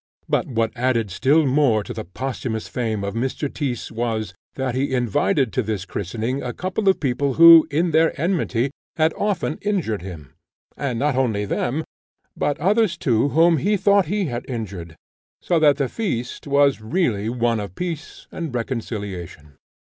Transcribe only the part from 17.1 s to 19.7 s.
one of peace and reconciliation.